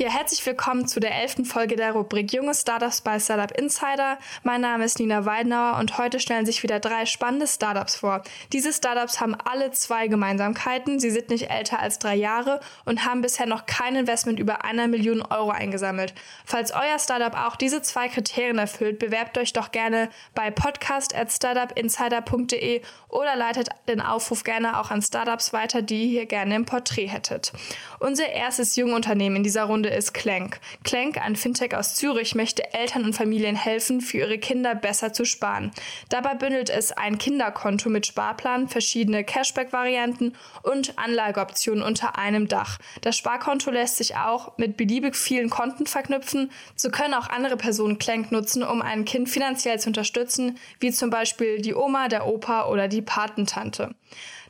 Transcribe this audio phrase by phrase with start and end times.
[0.00, 4.16] Ja, herzlich willkommen zu der elften Folge der Rubrik Junge Startups bei Startup Insider.
[4.42, 8.22] Mein Name ist Nina Weidenauer und heute stellen sich wieder drei spannende Startups vor.
[8.50, 11.00] Diese Startups haben alle zwei Gemeinsamkeiten.
[11.00, 14.88] Sie sind nicht älter als drei Jahre und haben bisher noch kein Investment über einer
[14.88, 16.14] Million Euro eingesammelt.
[16.46, 23.36] Falls euer Startup auch diese zwei Kriterien erfüllt, bewerbt euch doch gerne bei podcast.startupinsider.de oder
[23.36, 27.52] leitet den Aufruf gerne auch an Startups weiter, die ihr hier gerne im Porträt hättet.
[27.98, 30.60] Unser erstes Jungunternehmen in dieser Runde ist Clank.
[30.84, 35.24] Clank, ein Fintech aus Zürich, möchte Eltern und Familien helfen, für ihre Kinder besser zu
[35.24, 35.70] sparen.
[36.08, 42.78] Dabei bündelt es ein Kinderkonto mit Sparplan, verschiedene Cashback-Varianten und Anlageoptionen unter einem Dach.
[43.00, 46.50] Das Sparkonto lässt sich auch mit beliebig vielen Konten verknüpfen.
[46.76, 51.10] So können auch andere Personen Clank nutzen, um ein Kind finanziell zu unterstützen, wie zum
[51.10, 53.94] Beispiel die Oma, der Opa oder die Patentante.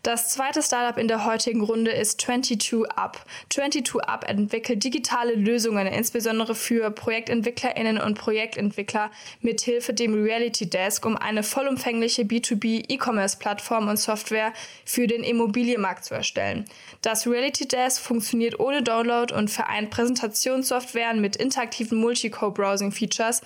[0.03, 3.19] Das zweite Startup in der heutigen Runde ist 22up.
[3.53, 9.11] 22up entwickelt digitale Lösungen, insbesondere für ProjektentwicklerInnen und Projektentwickler
[9.43, 14.55] mit Hilfe dem Reality Desk, um eine vollumfängliche B2B E-Commerce-Plattform und Software
[14.87, 16.65] für den Immobilienmarkt zu erstellen.
[17.03, 23.43] Das Reality Desk funktioniert ohne Download und vereint Präsentationssoftwaren mit interaktiven Multicore-Browsing-Features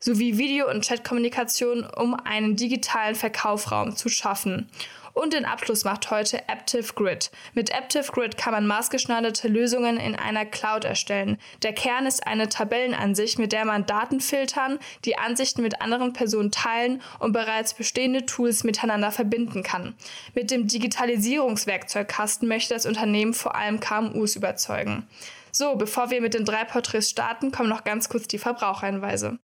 [0.00, 4.70] sowie Video- und Chatkommunikation, um einen digitalen Verkaufsraum zu schaffen.
[5.18, 7.32] Und den Abschluss macht heute Aptive Grid.
[7.52, 11.38] Mit Aptive Grid kann man maßgeschneiderte Lösungen in einer Cloud erstellen.
[11.64, 16.52] Der Kern ist eine Tabellenansicht, mit der man Daten filtern, die Ansichten mit anderen Personen
[16.52, 19.96] teilen und bereits bestehende Tools miteinander verbinden kann.
[20.34, 25.08] Mit dem Digitalisierungswerkzeugkasten möchte das Unternehmen vor allem KMUs überzeugen.
[25.50, 29.40] So, bevor wir mit den drei Porträts starten, kommen noch ganz kurz die Verbraucherhinweise.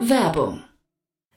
[0.00, 0.65] Werbung.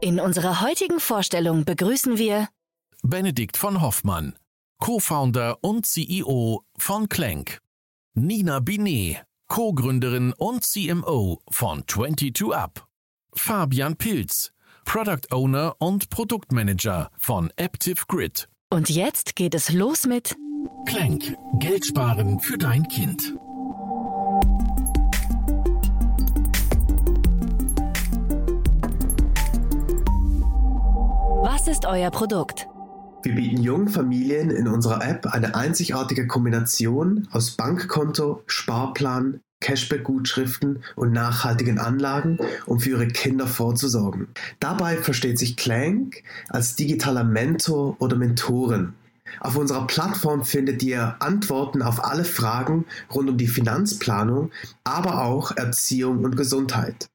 [0.00, 2.48] In unserer heutigen Vorstellung begrüßen wir
[3.02, 4.36] Benedikt von Hoffmann,
[4.78, 7.60] Co-Founder und CEO von Clank.
[8.14, 12.82] Nina Binet, Co-Gründerin und CMO von 22up.
[13.34, 14.52] Fabian Pilz,
[14.84, 18.48] Product Owner und Produktmanager von Aptive Grid.
[18.70, 20.36] und jetzt geht es los mit
[20.86, 23.34] Clank, Geld sparen für dein Kind.
[31.76, 32.68] Ist euer Produkt?
[33.22, 41.12] Wir bieten jungen Familien in unserer App eine einzigartige Kombination aus Bankkonto, Sparplan, Cashback-Gutschriften und
[41.12, 44.28] nachhaltigen Anlagen, um für ihre Kinder vorzusorgen.
[44.58, 48.94] Dabei versteht sich Clank als digitaler Mentor oder Mentorin.
[49.40, 54.50] Auf unserer Plattform findet ihr Antworten auf alle Fragen rund um die Finanzplanung,
[54.84, 57.10] aber auch Erziehung und Gesundheit.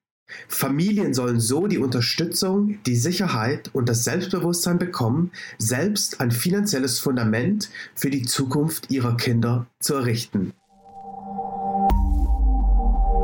[0.47, 7.69] Familien sollen so die Unterstützung, die Sicherheit und das Selbstbewusstsein bekommen, selbst ein finanzielles Fundament
[7.95, 10.53] für die Zukunft ihrer Kinder zu errichten.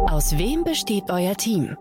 [0.09, 1.75] Aus wem besteht euer Team?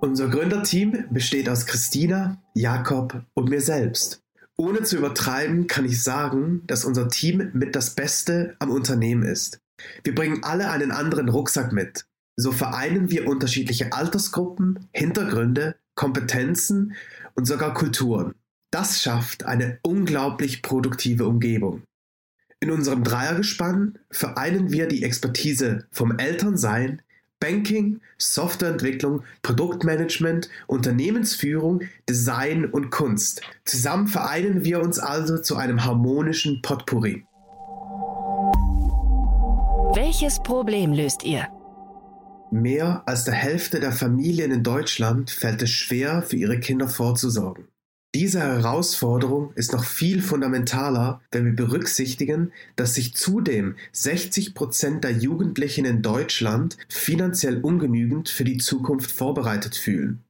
[0.00, 4.22] Unser Gründerteam besteht aus Christina, Jakob und mir selbst.
[4.56, 9.60] Ohne zu übertreiben kann ich sagen, dass unser Team mit das Beste am Unternehmen ist.
[10.04, 12.04] Wir bringen alle einen anderen Rucksack mit.
[12.36, 16.94] So vereinen wir unterschiedliche Altersgruppen, Hintergründe, Kompetenzen
[17.34, 18.34] und sogar Kulturen.
[18.70, 21.82] Das schafft eine unglaublich produktive Umgebung.
[22.60, 27.02] In unserem Dreiergespann vereinen wir die Expertise vom Elternsein,
[27.38, 33.42] Banking, Softwareentwicklung, Produktmanagement, Unternehmensführung, Design und Kunst.
[33.64, 37.26] Zusammen vereinen wir uns also zu einem harmonischen Potpourri.
[39.94, 41.48] Welches Problem löst ihr?
[42.52, 47.68] Mehr als der Hälfte der Familien in Deutschland fällt es schwer, für ihre Kinder vorzusorgen.
[48.14, 55.12] Diese Herausforderung ist noch viel fundamentaler, wenn wir berücksichtigen, dass sich zudem 60 Prozent der
[55.12, 60.22] Jugendlichen in Deutschland finanziell ungenügend für die Zukunft vorbereitet fühlen.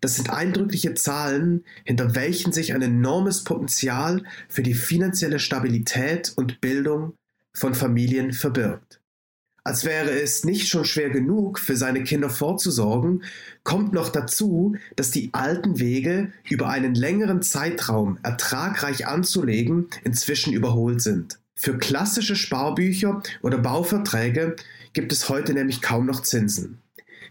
[0.00, 6.62] Das sind eindrückliche Zahlen, hinter welchen sich ein enormes Potenzial für die finanzielle Stabilität und
[6.62, 7.12] Bildung
[7.54, 9.02] von Familien verbirgt.
[9.66, 13.24] Als wäre es nicht schon schwer genug, für seine Kinder vorzusorgen,
[13.64, 21.02] kommt noch dazu, dass die alten Wege, über einen längeren Zeitraum ertragreich anzulegen, inzwischen überholt
[21.02, 21.40] sind.
[21.56, 24.54] Für klassische Sparbücher oder Bauverträge
[24.92, 26.78] gibt es heute nämlich kaum noch Zinsen.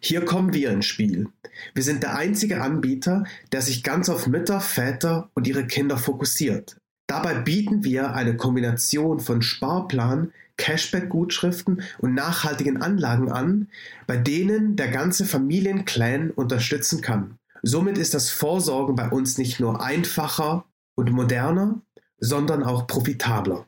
[0.02, 1.30] Hier kommen wir ins Spiel.
[1.74, 3.24] Wir sind der einzige Anbieter,
[3.54, 6.76] der sich ganz auf Mütter, Väter und ihre Kinder fokussiert.
[7.16, 13.70] Dabei bieten wir eine Kombination von Sparplan, Cashback-Gutschriften und nachhaltigen Anlagen an,
[14.06, 17.38] bei denen der ganze Familienclan unterstützen kann.
[17.64, 20.66] Somit ist das Vorsorgen bei uns nicht nur einfacher
[20.96, 21.80] und moderner,
[22.18, 23.66] sondern auch profitabler.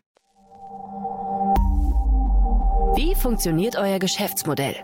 [2.97, 4.75] Wie funktioniert euer Geschäftsmodell?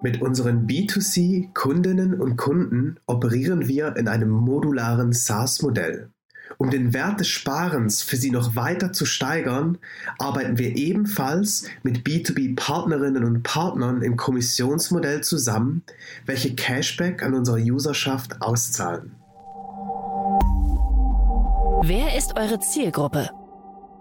[0.00, 6.12] Mit unseren B2C-Kundinnen und Kunden operieren wir in einem modularen SaaS-Modell.
[6.58, 9.78] Um den Wert des Sparens für sie noch weiter zu steigern,
[10.18, 15.82] arbeiten wir ebenfalls mit B2B-Partnerinnen und Partnern im Kommissionsmodell zusammen,
[16.26, 19.12] welche Cashback an unsere Userschaft auszahlen.
[21.82, 23.30] Wer ist eure Zielgruppe?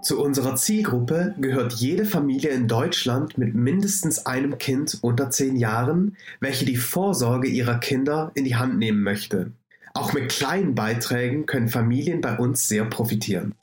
[0.01, 6.15] Zu unserer Zielgruppe gehört jede Familie in Deutschland mit mindestens einem Kind unter zehn Jahren,
[6.39, 9.51] welche die Vorsorge ihrer Kinder in die Hand nehmen möchte.
[9.93, 13.55] Auch mit kleinen Beiträgen können Familien bei uns sehr profitieren.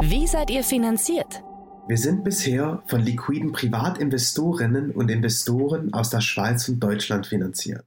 [0.00, 1.42] Wie seid ihr finanziert?
[1.88, 7.84] Wir sind bisher von liquiden Privatinvestorinnen und Investoren aus der Schweiz und Deutschland finanziert.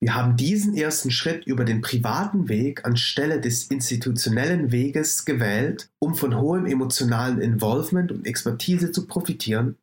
[0.00, 6.14] Wir haben diesen ersten Schritt über den privaten Weg anstelle des institutionellen Weges gewählt, um
[6.14, 9.76] von hohem emotionalen Involvement und Expertise zu profitieren,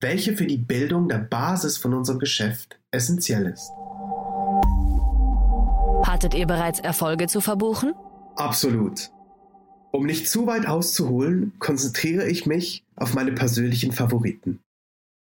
[0.00, 3.70] welche für die Bildung der Basis von unserem Geschäft essentiell ist.
[6.18, 7.94] Hattet ihr bereits Erfolge zu verbuchen?
[8.34, 9.12] Absolut.
[9.92, 14.58] Um nicht zu weit auszuholen, konzentriere ich mich auf meine persönlichen Favoriten.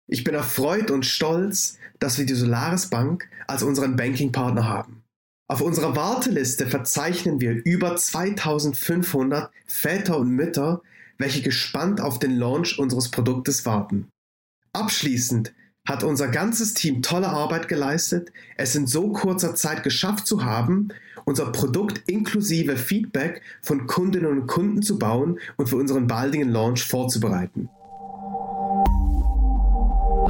[0.07, 5.03] Ich bin erfreut und stolz, dass wir die Solaris Bank als unseren Bankingpartner haben.
[5.49, 10.81] Auf unserer Warteliste verzeichnen wir über 2500 Väter und Mütter,
[11.17, 14.07] welche gespannt auf den Launch unseres Produktes warten.
[14.71, 15.53] Abschließend
[15.89, 20.89] hat unser ganzes Team tolle Arbeit geleistet, es in so kurzer Zeit geschafft zu haben,
[21.25, 26.83] unser Produkt inklusive Feedback von Kundinnen und Kunden zu bauen und für unseren baldigen Launch
[26.83, 27.69] vorzubereiten.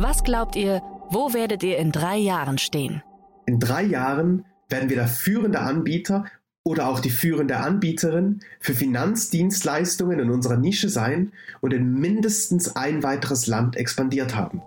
[0.01, 3.03] Was glaubt ihr, wo werdet ihr in drei Jahren stehen?
[3.45, 6.23] In drei Jahren werden wir der führende Anbieter
[6.63, 13.03] oder auch die führende Anbieterin für Finanzdienstleistungen in unserer Nische sein und in mindestens ein
[13.03, 14.61] weiteres Land expandiert haben.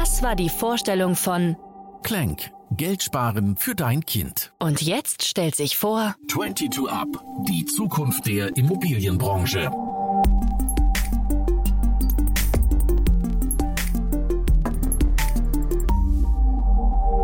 [0.00, 1.56] Das war die Vorstellung von
[2.04, 2.52] Clank.
[2.70, 4.52] Geld sparen für dein Kind.
[4.60, 7.08] Und jetzt stellt sich vor 22 Up.
[7.48, 9.72] Die Zukunft der Immobilienbranche.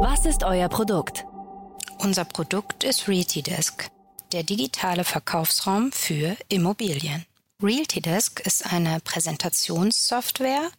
[0.00, 1.26] Was ist euer Produkt?
[2.00, 3.88] Unser Produkt ist RealtyDesk,
[4.32, 7.24] der digitale Verkaufsraum für Immobilien.
[7.62, 10.70] RealtyDesk ist eine Präsentationssoftware,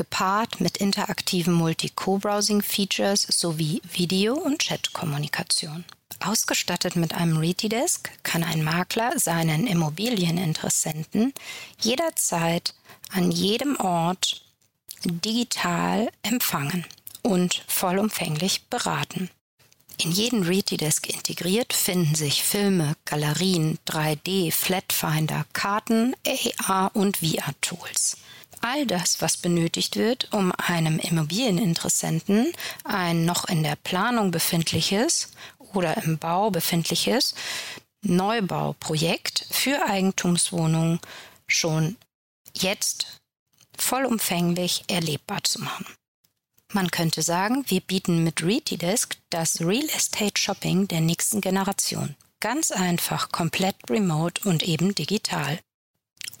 [0.00, 5.84] gepaart mit interaktiven Multi-Co-Browsing-Features sowie Video- und Chat-Kommunikation.
[6.20, 11.34] Ausgestattet mit einem RealtyDesk kann ein Makler seinen Immobilieninteressenten
[11.82, 12.72] jederzeit
[13.12, 14.42] an jedem Ort
[15.04, 16.86] digital empfangen
[17.20, 19.28] und vollumfänglich beraten.
[20.02, 26.16] In jeden Readydesk integriert finden sich Filme, Galerien, 3D, Flatfinder, Karten,
[26.66, 28.16] AR und VR-Tools.
[28.60, 32.52] All das, was benötigt wird, um einem Immobilieninteressenten
[32.84, 37.34] ein noch in der Planung befindliches oder im Bau befindliches
[38.02, 41.00] Neubauprojekt für Eigentumswohnungen
[41.46, 41.96] schon
[42.54, 43.20] jetzt
[43.76, 45.86] vollumfänglich erlebbar zu machen.
[46.72, 52.14] Man könnte sagen, wir bieten mit ReadyDesk das Real Estate Shopping der nächsten Generation.
[52.40, 55.58] Ganz einfach, komplett remote und eben digital.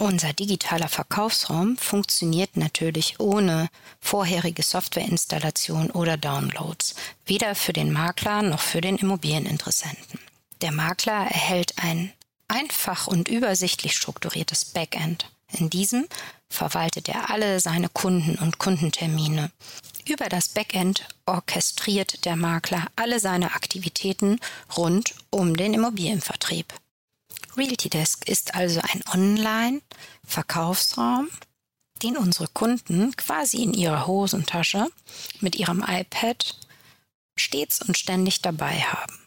[0.00, 3.68] Unser digitaler Verkaufsraum funktioniert natürlich ohne
[4.00, 6.94] vorherige Softwareinstallation oder Downloads,
[7.26, 10.18] weder für den Makler noch für den Immobilieninteressenten.
[10.62, 12.14] Der Makler erhält ein
[12.48, 15.30] einfach und übersichtlich strukturiertes Backend.
[15.52, 16.06] In diesem
[16.48, 19.50] verwaltet er alle seine Kunden und Kundentermine.
[20.08, 24.40] Über das Backend orchestriert der Makler alle seine Aktivitäten
[24.78, 26.72] rund um den Immobilienvertrieb.
[27.60, 31.28] RealtyDesk ist also ein Online-Verkaufsraum,
[32.02, 34.86] den unsere Kunden quasi in ihrer Hosentasche
[35.40, 36.56] mit ihrem iPad
[37.36, 39.18] stets und ständig dabei haben,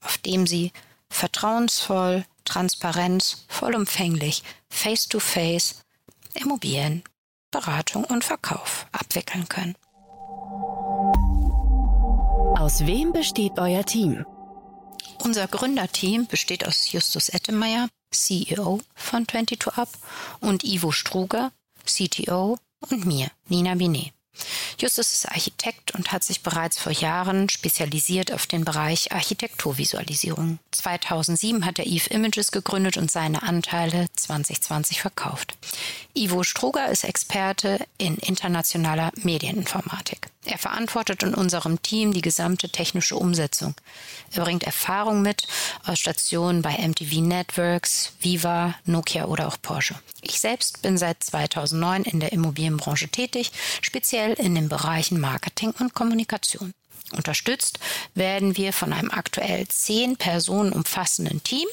[0.00, 0.72] auf dem sie
[1.08, 5.82] vertrauensvoll, transparent, vollumfänglich, face-to-face
[6.34, 7.02] Immobilien,
[7.50, 9.74] Beratung und Verkauf abwickeln können.
[12.58, 14.24] Aus wem besteht euer Team?
[15.18, 19.88] Unser Gründerteam besteht aus Justus Ettemeyer, CEO von 22up
[20.40, 21.52] und Ivo Struger,
[21.84, 22.58] CTO
[22.90, 24.12] und mir, Nina Binet.
[24.78, 30.58] Justus ist Architekt und hat sich bereits vor Jahren spezialisiert auf den Bereich Architekturvisualisierung.
[30.72, 35.56] 2007 hat er Eve Images gegründet und seine Anteile 2020 verkauft.
[36.14, 40.28] Ivo Struger ist Experte in internationaler Medieninformatik.
[40.46, 43.74] Er verantwortet in unserem Team die gesamte technische Umsetzung.
[44.32, 45.48] Er bringt Erfahrung mit
[45.84, 49.96] aus Stationen bei MTV Networks, Viva, Nokia oder auch Porsche.
[50.22, 53.50] Ich selbst bin seit 2009 in der Immobilienbranche tätig,
[53.82, 56.72] speziell in den Bereichen Marketing und Kommunikation.
[57.12, 57.78] Unterstützt
[58.14, 61.68] werden wir von einem aktuell zehn Personen umfassenden Team,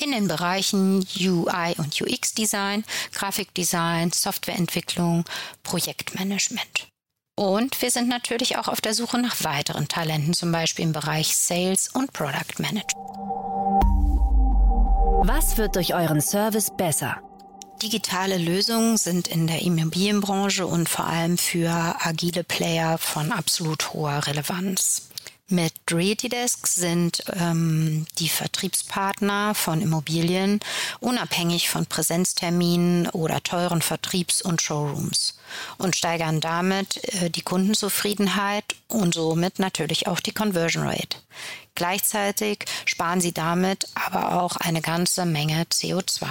[0.00, 5.24] in den Bereichen UI und UX Design, Grafikdesign, Softwareentwicklung,
[5.64, 6.88] Projektmanagement.
[7.36, 11.36] Und wir sind natürlich auch auf der Suche nach weiteren Talenten, zum Beispiel im Bereich
[11.36, 12.92] Sales und Product Management.
[15.24, 17.20] Was wird durch euren Service besser?
[17.82, 24.24] Digitale Lösungen sind in der Immobilienbranche und vor allem für agile Player von absolut hoher
[24.24, 25.08] Relevanz.
[25.48, 30.60] Mit Realitydesk sind ähm, die Vertriebspartner von Immobilien
[31.00, 35.36] unabhängig von Präsenzterminen oder teuren Vertriebs- und Showrooms
[35.76, 41.18] und steigern damit äh, die Kundenzufriedenheit und somit natürlich auch die Conversion Rate.
[41.74, 46.28] Gleichzeitig sparen sie damit aber auch eine ganze Menge CO2.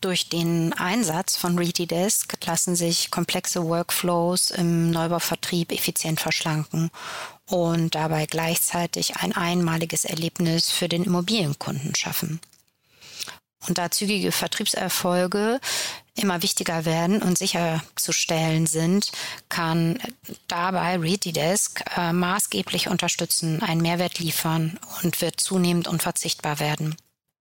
[0.00, 6.90] Durch den Einsatz von Realitydesk lassen sich komplexe Workflows im Neubauvertrieb effizient verschlanken
[7.46, 12.40] und dabei gleichzeitig ein einmaliges Erlebnis für den Immobilienkunden schaffen.
[13.68, 15.60] Und da zügige Vertriebserfolge
[16.14, 19.12] immer wichtiger werden und sicherzustellen sind,
[19.50, 19.98] kann
[20.48, 26.96] dabei ReadyDesk äh, maßgeblich unterstützen, einen Mehrwert liefern und wird zunehmend unverzichtbar werden.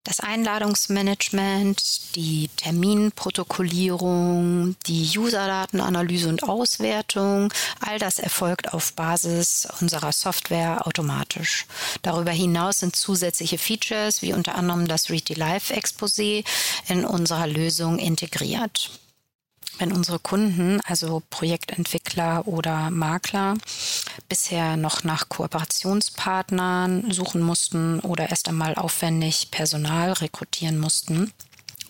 [0.04, 10.88] Das Einladungsmanagement, die Terminprotokollierung, die Userdatenanalyse und Auswertung, all das erfolgt auf Basis unserer Software
[10.88, 11.68] automatisch.
[12.02, 16.46] Darüber hinaus sind zusätzliche Features wie unter anderem das Read Live Exposé
[16.88, 18.90] in unserer Lösung integriert
[19.80, 23.56] wenn unsere Kunden, also Projektentwickler oder Makler,
[24.30, 31.32] bisher noch nach Kooperationspartnern suchen mussten oder erst einmal aufwendig Personal rekrutieren mussten,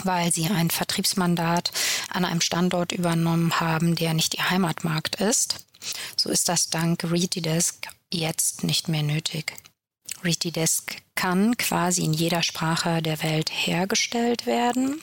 [0.03, 1.71] weil sie ein Vertriebsmandat
[2.09, 5.65] an einem Standort übernommen haben, der nicht ihr Heimatmarkt ist.
[6.15, 9.53] So ist das dank Readydesk jetzt nicht mehr nötig.
[10.23, 15.01] Readydesk kann quasi in jeder Sprache der Welt hergestellt werden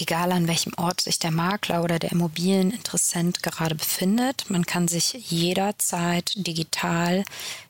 [0.00, 4.48] egal an welchem Ort sich der Makler oder der Immobilieninteressent gerade befindet.
[4.48, 7.24] Man kann sich jederzeit digital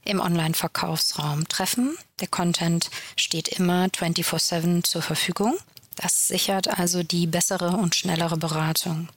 [0.04, 1.96] im Online-Verkaufsraum treffen.
[2.20, 5.56] Der Content steht immer 24/7 zur Verfügung.
[5.96, 9.08] Das sichert also die bessere und schnellere Beratung.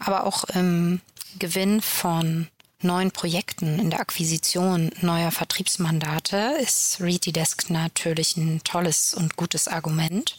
[0.00, 1.00] Aber auch im
[1.38, 2.48] Gewinn von
[2.80, 10.38] neuen Projekten, in der Akquisition neuer Vertriebsmandate ist ReadyDesk natürlich ein tolles und gutes Argument.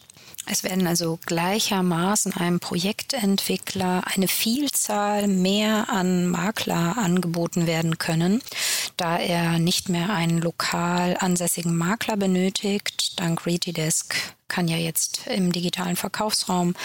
[0.49, 8.41] Es werden also gleichermaßen einem Projektentwickler eine Vielzahl mehr an Makler angeboten werden können,
[8.95, 13.19] da er nicht mehr einen lokal ansässigen Makler benötigt.
[13.19, 14.15] Dank Readydesk
[14.47, 16.75] kann ja jetzt im digitalen Verkaufsraum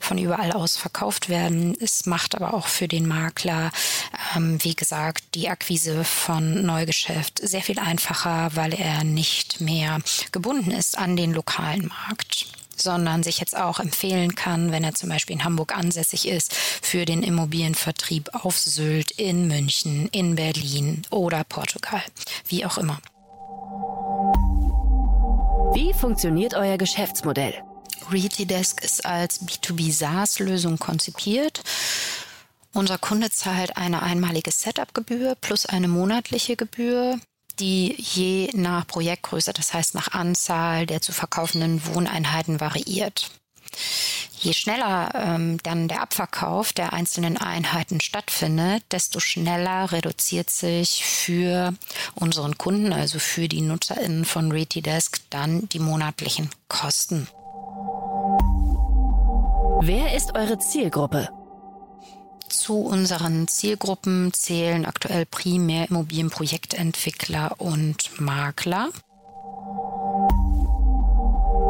[0.00, 1.76] von überall aus verkauft werden.
[1.78, 3.70] Es macht aber auch für den Makler,
[4.34, 9.98] ähm, wie gesagt, die Akquise von Neugeschäft sehr viel einfacher, weil er nicht mehr
[10.32, 12.46] gebunden ist an den lokalen Markt
[12.80, 17.04] sondern sich jetzt auch empfehlen kann, wenn er zum Beispiel in Hamburg ansässig ist, für
[17.04, 22.02] den Immobilienvertrieb auf Sylt, in München, in Berlin oder Portugal,
[22.48, 23.00] wie auch immer.
[25.72, 27.54] Wie funktioniert euer Geschäftsmodell?
[28.10, 31.62] RealtyDesk ist als B2B SaaS-Lösung konzipiert.
[32.72, 37.18] Unser Kunde zahlt eine einmalige Setup-Gebühr plus eine monatliche Gebühr
[37.60, 43.30] die je nach Projektgröße, das heißt nach Anzahl der zu verkaufenden Wohneinheiten variiert.
[44.40, 51.74] Je schneller ähm, dann der Abverkauf der einzelnen Einheiten stattfindet, desto schneller reduziert sich für
[52.14, 57.28] unseren Kunden, also für die NutzerInnen von Retidesk, dann die monatlichen Kosten.
[59.82, 61.28] Wer ist eure Zielgruppe?
[62.50, 68.88] Zu unseren Zielgruppen zählen aktuell primär Immobilienprojektentwickler und Makler.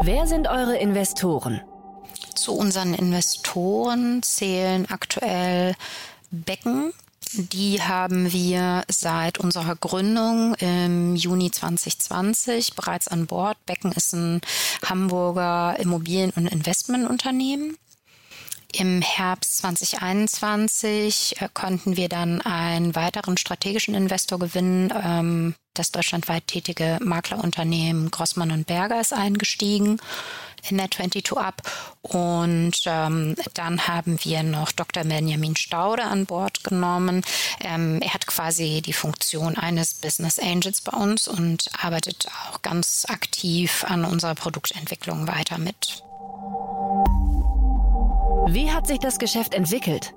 [0.01, 1.61] Wer sind eure Investoren?
[2.33, 5.75] Zu unseren Investoren zählen aktuell
[6.31, 6.93] Becken.
[7.33, 13.63] Die haben wir seit unserer Gründung im Juni 2020 bereits an Bord.
[13.67, 14.41] Becken ist ein
[14.83, 17.77] Hamburger Immobilien- und Investmentunternehmen.
[18.73, 24.93] Im Herbst 2021 äh, konnten wir dann einen weiteren strategischen Investor gewinnen.
[25.03, 29.99] Ähm, das deutschlandweit tätige Maklerunternehmen Grossmann und Berger ist eingestiegen
[30.69, 31.61] in der 22 Up.
[32.01, 35.03] Und ähm, dann haben wir noch Dr.
[35.03, 37.23] Benjamin Staude an Bord genommen.
[37.61, 43.05] Ähm, er hat quasi die Funktion eines Business Angels bei uns und arbeitet auch ganz
[43.09, 46.03] aktiv an unserer Produktentwicklung weiter mit.
[48.53, 50.13] Wie hat sich das Geschäft entwickelt?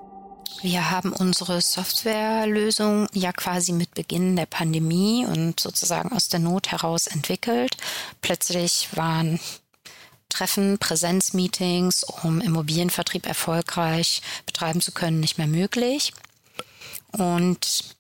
[0.60, 6.72] Wir haben unsere Softwarelösung ja quasi mit Beginn der Pandemie und sozusagen aus der Not
[6.72, 7.76] heraus entwickelt.
[8.22, 9.38] Plötzlich waren
[10.30, 16.12] Treffen, Präsenzmeetings, um Immobilienvertrieb erfolgreich betreiben zu können, nicht mehr möglich.
[17.12, 17.93] Und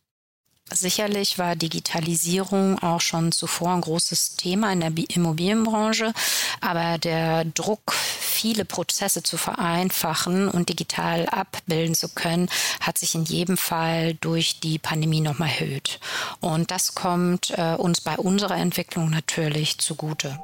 [0.74, 6.12] Sicherlich war Digitalisierung auch schon zuvor ein großes Thema in der Immobilienbranche,
[6.60, 12.48] aber der Druck, viele Prozesse zu vereinfachen und digital abbilden zu können,
[12.80, 16.00] hat sich in jedem Fall durch die Pandemie nochmal erhöht.
[16.40, 20.40] Und das kommt äh, uns bei unserer Entwicklung natürlich zugute.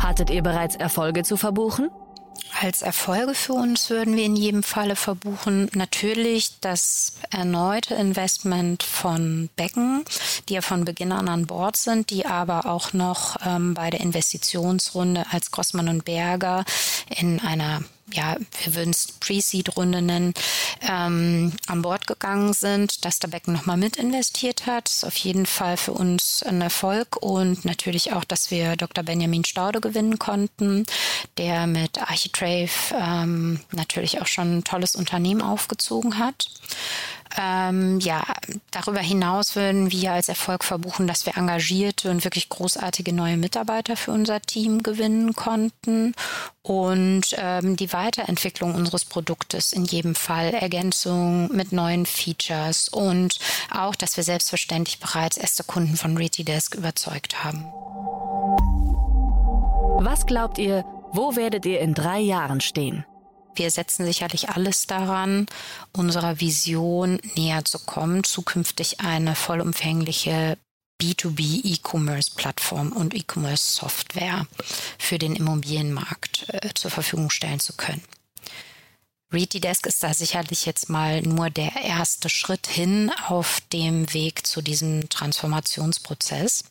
[0.00, 1.90] Hattet ihr bereits Erfolge zu verbuchen?
[2.60, 9.48] Als Erfolge für uns würden wir in jedem Falle verbuchen natürlich das erneute Investment von
[9.56, 10.04] Becken,
[10.48, 14.00] die ja von Beginn an an Bord sind, die aber auch noch ähm, bei der
[14.00, 16.64] Investitionsrunde als Grossmann und Berger
[17.08, 20.34] in einer ja, wir würden es Pre-Seed-Runde nennen,
[20.82, 24.88] ähm, an Bord gegangen sind, dass der Becken nochmal mit investiert hat.
[24.88, 29.04] Ist auf jeden Fall für uns ein Erfolg und natürlich auch, dass wir Dr.
[29.04, 30.86] Benjamin Staude gewinnen konnten,
[31.38, 36.50] der mit Architrave ähm, natürlich auch schon ein tolles Unternehmen aufgezogen hat.
[37.38, 38.24] Ähm, ja,
[38.70, 43.96] darüber hinaus würden wir als Erfolg verbuchen, dass wir engagierte und wirklich großartige neue Mitarbeiter
[43.96, 46.14] für unser Team gewinnen konnten
[46.62, 53.38] und ähm, die Weiterentwicklung unseres Produktes in jedem Fall, Ergänzung mit neuen Features und
[53.70, 57.64] auch, dass wir selbstverständlich bereits erste Kunden von Retidesk überzeugt haben.
[60.02, 63.04] Was glaubt ihr, wo werdet ihr in drei Jahren stehen?
[63.60, 65.44] Wir setzen sicherlich alles daran,
[65.92, 70.56] unserer Vision näher zu kommen, zukünftig eine vollumfängliche
[70.98, 74.46] B2B E-Commerce-Plattform und E-Commerce-Software
[74.98, 78.02] für den Immobilienmarkt äh, zur Verfügung stellen zu können.
[79.30, 84.62] Retidesk ist da sicherlich jetzt mal nur der erste Schritt hin auf dem Weg zu
[84.62, 86.64] diesem Transformationsprozess.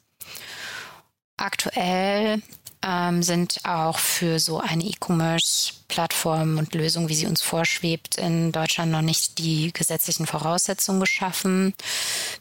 [1.37, 2.41] Aktuell
[2.83, 8.91] ähm, sind auch für so eine E-Commerce-Plattform und Lösung, wie sie uns vorschwebt, in Deutschland
[8.91, 11.73] noch nicht die gesetzlichen Voraussetzungen geschaffen.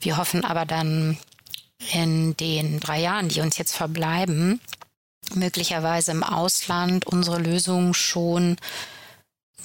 [0.01, 1.19] Wir hoffen aber dann
[1.93, 4.61] in den drei Jahren, die uns jetzt verbleiben,
[5.35, 8.57] möglicherweise im Ausland unsere Lösung schon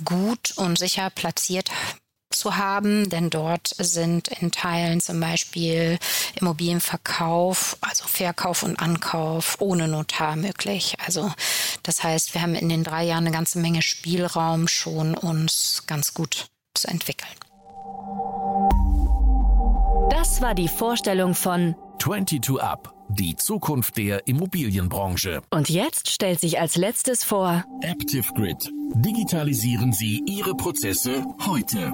[0.03, 1.69] gut und sicher platziert
[2.36, 6.00] zu haben, denn dort sind in Teilen zum Beispiel
[6.39, 10.96] Immobilienverkauf, also Verkauf und Ankauf ohne Notar möglich.
[11.06, 11.32] Also
[11.84, 16.13] das heißt, wir haben in den drei Jahren eine ganze Menge Spielraum schon uns ganz
[16.13, 17.30] gut zu entwickeln.
[20.10, 25.41] Das war die Vorstellung von 22 Up, die Zukunft der Immobilienbranche.
[25.50, 28.69] Und jetzt stellt sich als letztes vor Active Grid.
[28.96, 31.93] Digitalisieren Sie Ihre Prozesse heute.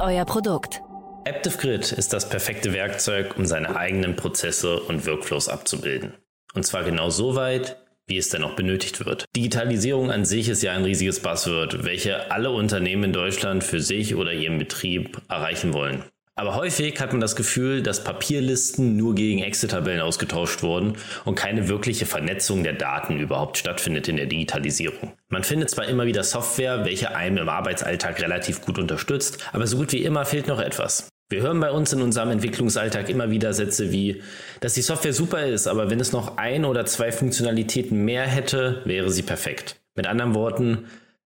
[0.00, 0.82] Euer Produkt?
[1.26, 6.14] ActiveGrid ist das perfekte Werkzeug, um seine eigenen Prozesse und Workflows abzubilden.
[6.54, 9.24] Und zwar genau so weit, wie es denn auch benötigt wird.
[9.36, 14.16] Digitalisierung an sich ist ja ein riesiges Buzzword, welche alle Unternehmen in Deutschland für sich
[14.16, 16.04] oder ihren Betrieb erreichen wollen.
[16.36, 21.68] Aber häufig hat man das Gefühl, dass Papierlisten nur gegen Excel-Tabellen ausgetauscht wurden und keine
[21.68, 25.12] wirkliche Vernetzung der Daten überhaupt stattfindet in der Digitalisierung.
[25.28, 29.76] Man findet zwar immer wieder Software, welche einem im Arbeitsalltag relativ gut unterstützt, aber so
[29.76, 31.08] gut wie immer fehlt noch etwas.
[31.28, 34.22] Wir hören bei uns in unserem Entwicklungsalltag immer wieder Sätze wie,
[34.60, 38.82] dass die Software super ist, aber wenn es noch ein oder zwei Funktionalitäten mehr hätte,
[38.84, 39.80] wäre sie perfekt.
[39.94, 40.86] Mit anderen Worten,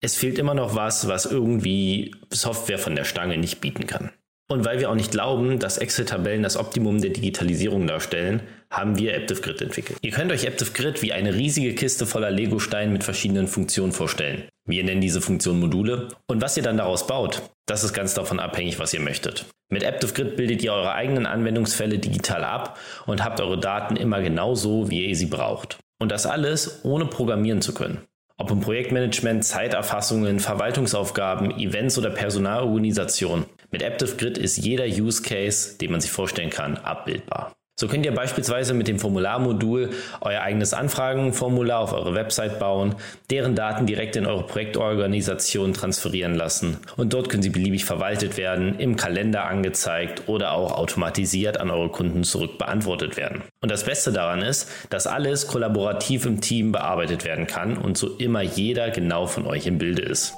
[0.01, 4.11] es fehlt immer noch was, was irgendwie Software von der Stange nicht bieten kann.
[4.47, 9.15] Und weil wir auch nicht glauben, dass Excel-Tabellen das Optimum der Digitalisierung darstellen, haben wir
[9.15, 9.97] AptiveGrid entwickelt.
[10.01, 14.43] Ihr könnt euch AptiveGrid wie eine riesige Kiste voller Lego-Steinen mit verschiedenen Funktionen vorstellen.
[14.67, 16.09] Wir nennen diese Funktion Module.
[16.27, 19.45] Und was ihr dann daraus baut, das ist ganz davon abhängig, was ihr möchtet.
[19.69, 22.77] Mit AptiveGrid bildet ihr eure eigenen Anwendungsfälle digital ab
[23.07, 25.79] und habt eure Daten immer genauso, wie ihr sie braucht.
[25.99, 28.01] Und das alles ohne programmieren zu können.
[28.37, 33.45] Ob im Projektmanagement, Zeiterfassungen, Verwaltungsaufgaben, Events oder Personalorganisation.
[33.71, 37.55] Mit AptiveGrid ist jeder Use Case, den man sich vorstellen kann, abbildbar.
[37.77, 39.89] So könnt ihr beispielsweise mit dem Formularmodul
[40.21, 42.95] euer eigenes Anfragenformular auf eure Website bauen,
[43.29, 48.79] deren Daten direkt in eure Projektorganisation transferieren lassen und dort können sie beliebig verwaltet werden,
[48.79, 53.43] im Kalender angezeigt oder auch automatisiert an eure Kunden zurück beantwortet werden.
[53.59, 58.07] Und das Beste daran ist, dass alles kollaborativ im Team bearbeitet werden kann und so
[58.07, 60.33] immer jeder genau von euch im Bilde ist.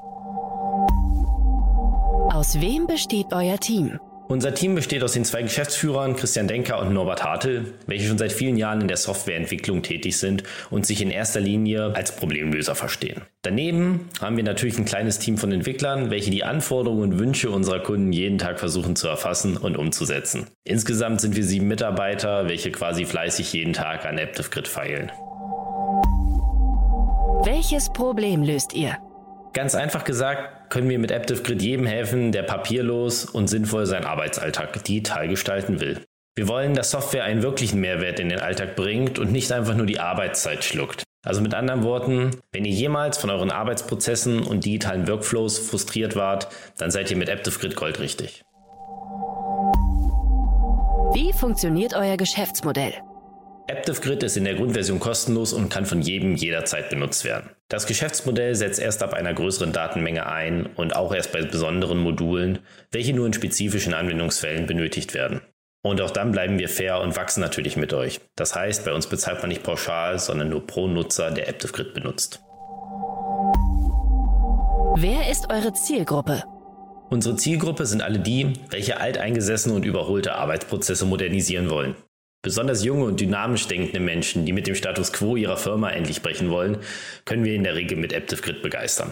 [2.34, 4.00] Aus wem besteht euer Team?
[4.30, 8.34] Unser Team besteht aus den zwei Geschäftsführern Christian Denker und Norbert Hartl, welche schon seit
[8.34, 13.22] vielen Jahren in der Softwareentwicklung tätig sind und sich in erster Linie als Problemlöser verstehen.
[13.44, 17.80] Daneben haben wir natürlich ein kleines Team von Entwicklern, welche die Anforderungen und Wünsche unserer
[17.80, 20.48] Kunden jeden Tag versuchen zu erfassen und umzusetzen.
[20.66, 25.10] Insgesamt sind wir sieben Mitarbeiter, welche quasi fleißig jeden Tag an AptiveGrid feilen.
[27.46, 28.98] Welches Problem löst ihr?
[29.58, 34.84] Ganz einfach gesagt, können wir mit AptiveGrid jedem helfen, der papierlos und sinnvoll seinen Arbeitsalltag
[34.84, 36.00] digital gestalten will.
[36.36, 39.88] Wir wollen, dass Software einen wirklichen Mehrwert in den Alltag bringt und nicht einfach nur
[39.88, 41.02] die Arbeitszeit schluckt.
[41.26, 46.50] Also mit anderen Worten, wenn ihr jemals von euren Arbeitsprozessen und digitalen Workflows frustriert wart,
[46.78, 48.44] dann seid ihr mit AptiveGrid Gold richtig.
[51.16, 52.94] Wie funktioniert euer Geschäftsmodell?
[53.72, 57.50] AptiveGrid ist in der Grundversion kostenlos und kann von jedem jederzeit benutzt werden.
[57.70, 62.60] Das Geschäftsmodell setzt erst ab einer größeren Datenmenge ein und auch erst bei besonderen Modulen,
[62.92, 65.42] welche nur in spezifischen Anwendungsfällen benötigt werden.
[65.84, 68.22] Und auch dann bleiben wir fair und wachsen natürlich mit euch.
[68.38, 72.42] Das heißt, bei uns bezahlt man nicht pauschal, sondern nur pro Nutzer, der AptiveGrid benutzt.
[74.96, 76.44] Wer ist eure Zielgruppe?
[77.10, 81.96] Unsere Zielgruppe sind alle die, welche alteingesessene und überholte Arbeitsprozesse modernisieren wollen.
[82.48, 86.50] Besonders junge und dynamisch denkende Menschen, die mit dem Status quo ihrer Firma endlich brechen
[86.50, 86.78] wollen,
[87.26, 89.12] können wir in der Regel mit AptiveGrid begeistern.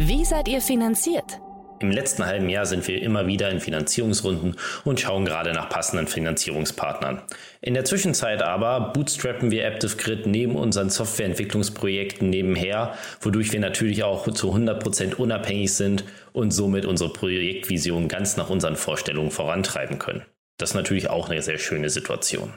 [0.00, 1.40] Wie seid ihr finanziert?
[1.78, 6.08] Im letzten halben Jahr sind wir immer wieder in Finanzierungsrunden und schauen gerade nach passenden
[6.08, 7.22] Finanzierungspartnern.
[7.60, 14.28] In der Zwischenzeit aber bootstrappen wir AptiveGrid neben unseren Softwareentwicklungsprojekten nebenher, wodurch wir natürlich auch
[14.32, 20.24] zu 100% unabhängig sind und somit unsere Projektvision ganz nach unseren Vorstellungen vorantreiben können.
[20.62, 22.52] Das ist natürlich auch eine sehr schöne Situation.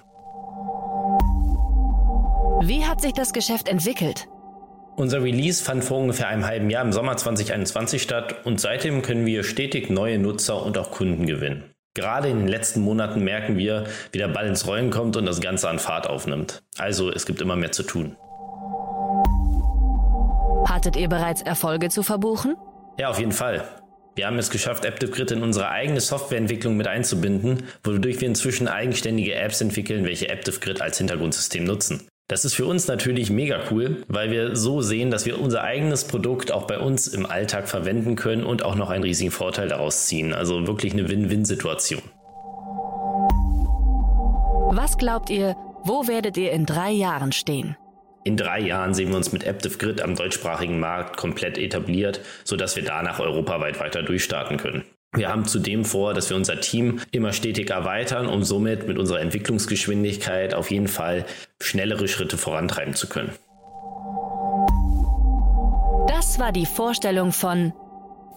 [2.61, 4.27] Wie hat sich das Geschäft entwickelt?
[4.95, 9.25] Unser Release fand vor ungefähr einem halben Jahr im Sommer 2021 statt und seitdem können
[9.25, 11.63] wir stetig neue Nutzer und auch Kunden gewinnen.
[11.95, 15.41] Gerade in den letzten Monaten merken wir, wie der Ball ins Rollen kommt und das
[15.41, 16.61] Ganze an Fahrt aufnimmt.
[16.77, 18.15] Also es gibt immer mehr zu tun.
[20.69, 22.55] Hattet ihr bereits Erfolge zu verbuchen?
[22.99, 23.63] Ja, auf jeden Fall.
[24.15, 29.35] Wir haben es geschafft, AptiveGrid in unsere eigene Softwareentwicklung mit einzubinden, wodurch wir inzwischen eigenständige
[29.35, 32.07] Apps entwickeln, welche AptiveGrid als Hintergrundsystem nutzen.
[32.29, 36.05] Das ist für uns natürlich mega cool, weil wir so sehen, dass wir unser eigenes
[36.05, 40.07] Produkt auch bei uns im Alltag verwenden können und auch noch einen riesigen Vorteil daraus
[40.07, 40.33] ziehen.
[40.33, 42.01] Also wirklich eine Win-Win-Situation.
[44.71, 47.75] Was glaubt ihr, wo werdet ihr in drei Jahren stehen?
[48.27, 52.83] In drei Jahren sehen wir uns mit AptiveGrid am deutschsprachigen Markt komplett etabliert, sodass wir
[52.83, 54.83] danach europaweit weiter durchstarten können.
[55.15, 59.21] Wir haben zudem vor, dass wir unser Team immer stetig erweitern, um somit mit unserer
[59.21, 61.27] Entwicklungsgeschwindigkeit auf jeden Fall
[61.61, 63.31] schnellere Schritte vorantreiben zu können.
[66.07, 67.73] Das war die Vorstellung von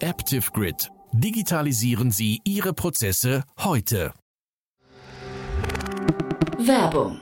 [0.03, 0.91] AptiveGrid.
[1.13, 4.13] Digitalisieren Sie Ihre Prozesse heute.
[6.59, 7.21] Werbung.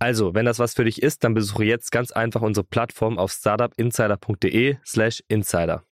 [0.00, 3.32] Also, wenn das was für dich ist, dann besuche jetzt ganz einfach unsere Plattform auf
[3.32, 5.84] startupinsider.de/slash insider.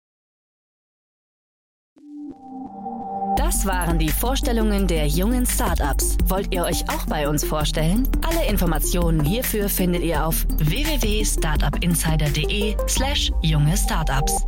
[3.36, 6.16] Das waren die Vorstellungen der jungen Startups.
[6.26, 8.08] Wollt ihr euch auch bei uns vorstellen?
[8.26, 14.46] Alle Informationen hierfür findet ihr auf www.startupinsider.de/slash junge Startups.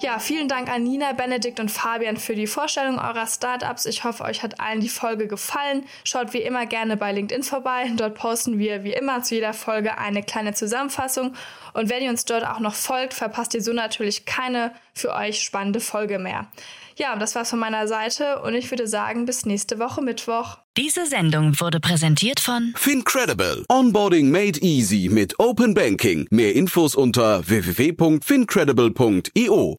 [0.00, 3.86] Ja, vielen Dank an Nina, Benedikt und Fabian für die Vorstellung eurer Startups.
[3.86, 5.84] Ich hoffe, euch hat allen die Folge gefallen.
[6.04, 7.92] Schaut wie immer gerne bei LinkedIn vorbei.
[7.96, 11.34] Dort posten wir wie immer zu jeder Folge eine kleine Zusammenfassung.
[11.72, 15.42] Und wenn ihr uns dort auch noch folgt, verpasst ihr so natürlich keine für euch
[15.42, 16.48] spannende Folge mehr.
[16.96, 20.58] Ja, das war's von meiner Seite und ich würde sagen, bis nächste Woche Mittwoch.
[20.76, 23.64] Diese Sendung wurde präsentiert von Fincredible.
[23.68, 26.28] Onboarding made easy mit Open Banking.
[26.30, 29.76] Mehr Infos unter www.fincredible.io.